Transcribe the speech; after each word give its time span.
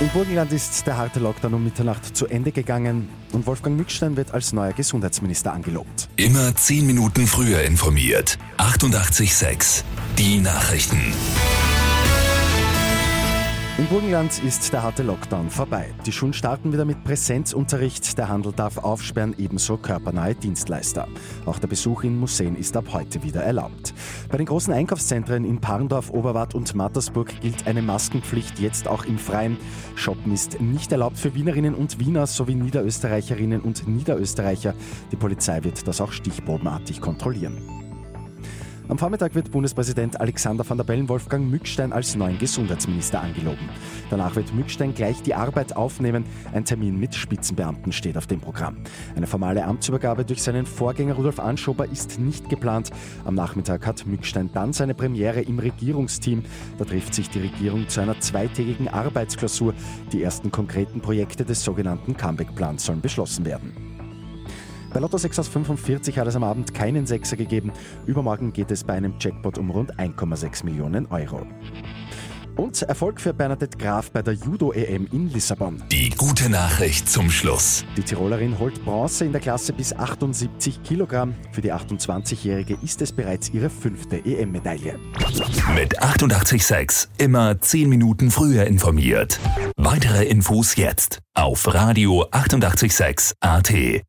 Im 0.00 0.08
Burgenland 0.10 0.52
ist 0.52 0.86
der 0.86 0.96
harte 0.96 1.18
Lockdown 1.18 1.54
um 1.54 1.64
Mitternacht 1.64 2.16
zu 2.16 2.28
Ende 2.28 2.52
gegangen 2.52 3.08
und 3.32 3.48
Wolfgang 3.48 3.76
Mückstein 3.76 4.16
wird 4.16 4.32
als 4.32 4.52
neuer 4.52 4.72
Gesundheitsminister 4.72 5.52
angelobt. 5.52 6.08
Immer 6.14 6.54
10 6.54 6.86
Minuten 6.86 7.26
früher 7.26 7.62
informiert. 7.62 8.38
88,6. 8.58 9.82
Die 10.16 10.38
Nachrichten. 10.38 11.12
Im 13.78 13.86
Burgenland 13.86 14.42
ist 14.42 14.72
der 14.72 14.82
harte 14.82 15.04
Lockdown 15.04 15.50
vorbei. 15.50 15.94
Die 16.04 16.10
Schulen 16.10 16.32
starten 16.32 16.72
wieder 16.72 16.84
mit 16.84 17.04
Präsenzunterricht. 17.04 18.18
Der 18.18 18.28
Handel 18.28 18.50
darf 18.50 18.76
aufsperren, 18.78 19.36
ebenso 19.38 19.76
körpernahe 19.76 20.34
Dienstleister. 20.34 21.06
Auch 21.46 21.60
der 21.60 21.68
Besuch 21.68 22.02
in 22.02 22.18
Museen 22.18 22.56
ist 22.56 22.76
ab 22.76 22.86
heute 22.92 23.22
wieder 23.22 23.44
erlaubt. 23.44 23.94
Bei 24.30 24.36
den 24.36 24.46
großen 24.46 24.74
Einkaufszentren 24.74 25.44
in 25.44 25.60
Parndorf, 25.60 26.10
Oberwart 26.10 26.56
und 26.56 26.74
Mattersburg 26.74 27.40
gilt 27.40 27.68
eine 27.68 27.80
Maskenpflicht 27.80 28.58
jetzt 28.58 28.88
auch 28.88 29.04
im 29.04 29.16
Freien. 29.16 29.56
Shoppen 29.94 30.34
ist 30.34 30.60
nicht 30.60 30.90
erlaubt 30.90 31.16
für 31.16 31.36
Wienerinnen 31.36 31.76
und 31.76 32.00
Wiener 32.00 32.26
sowie 32.26 32.56
Niederösterreicherinnen 32.56 33.60
und 33.60 33.86
Niederösterreicher. 33.86 34.74
Die 35.12 35.16
Polizei 35.16 35.62
wird 35.62 35.86
das 35.86 36.00
auch 36.00 36.10
stichprobenartig 36.10 37.00
kontrollieren. 37.00 37.77
Am 38.88 38.96
Vormittag 38.96 39.34
wird 39.34 39.50
Bundespräsident 39.50 40.18
Alexander 40.18 40.66
van 40.66 40.78
der 40.78 40.84
Bellen 40.84 41.10
Wolfgang 41.10 41.50
Mückstein 41.50 41.92
als 41.92 42.16
neuen 42.16 42.38
Gesundheitsminister 42.38 43.20
angeloben. 43.20 43.68
Danach 44.08 44.34
wird 44.34 44.54
Mückstein 44.54 44.94
gleich 44.94 45.20
die 45.20 45.34
Arbeit 45.34 45.76
aufnehmen. 45.76 46.24
Ein 46.54 46.64
Termin 46.64 46.98
mit 46.98 47.14
Spitzenbeamten 47.14 47.92
steht 47.92 48.16
auf 48.16 48.26
dem 48.26 48.40
Programm. 48.40 48.78
Eine 49.14 49.26
formale 49.26 49.66
Amtsübergabe 49.66 50.24
durch 50.24 50.42
seinen 50.42 50.64
Vorgänger 50.64 51.16
Rudolf 51.16 51.38
Anschober 51.38 51.86
ist 51.86 52.18
nicht 52.18 52.48
geplant. 52.48 52.90
Am 53.26 53.34
Nachmittag 53.34 53.86
hat 53.86 54.06
Mückstein 54.06 54.48
dann 54.54 54.72
seine 54.72 54.94
Premiere 54.94 55.42
im 55.42 55.58
Regierungsteam. 55.58 56.44
Da 56.78 56.86
trifft 56.86 57.12
sich 57.12 57.28
die 57.28 57.40
Regierung 57.40 57.90
zu 57.90 58.00
einer 58.00 58.18
zweitägigen 58.20 58.88
Arbeitsklausur. 58.88 59.74
Die 60.12 60.22
ersten 60.22 60.50
konkreten 60.50 61.02
Projekte 61.02 61.44
des 61.44 61.62
sogenannten 61.62 62.16
Comeback-Plans 62.16 62.86
sollen 62.86 63.02
beschlossen 63.02 63.44
werden. 63.44 63.87
Bei 64.92 65.00
Lotto 65.00 65.18
6 65.18 65.38
aus 65.38 65.48
45 65.48 66.18
hat 66.18 66.26
es 66.26 66.36
am 66.36 66.44
Abend 66.44 66.72
keinen 66.72 67.06
Sechser 67.06 67.36
gegeben. 67.36 67.72
Übermorgen 68.06 68.52
geht 68.52 68.70
es 68.70 68.84
bei 68.84 68.94
einem 68.94 69.14
Jackpot 69.20 69.58
um 69.58 69.70
rund 69.70 69.98
1,6 69.98 70.64
Millionen 70.64 71.06
Euro. 71.06 71.46
Und 72.56 72.82
Erfolg 72.82 73.20
für 73.20 73.32
Bernadette 73.32 73.78
Graf 73.78 74.10
bei 74.10 74.20
der 74.20 74.34
Judo-EM 74.34 75.06
in 75.12 75.30
Lissabon. 75.30 75.80
Die 75.92 76.10
gute 76.10 76.50
Nachricht 76.50 77.08
zum 77.08 77.30
Schluss. 77.30 77.84
Die 77.96 78.02
Tirolerin 78.02 78.58
holt 78.58 78.84
Bronze 78.84 79.24
in 79.24 79.30
der 79.30 79.40
Klasse 79.40 79.72
bis 79.72 79.92
78 79.92 80.82
Kilogramm. 80.82 81.34
Für 81.52 81.60
die 81.60 81.72
28-Jährige 81.72 82.76
ist 82.82 83.00
es 83.00 83.12
bereits 83.12 83.50
ihre 83.50 83.70
fünfte 83.70 84.24
EM-Medaille. 84.24 84.98
Mit 85.76 86.02
88,6 86.02 87.06
immer 87.18 87.60
10 87.60 87.88
Minuten 87.88 88.32
früher 88.32 88.64
informiert. 88.64 89.38
Weitere 89.76 90.24
Infos 90.24 90.74
jetzt 90.74 91.20
auf 91.34 91.72
Radio 91.72 92.24
88,6 92.32 93.34
AT. 93.38 94.02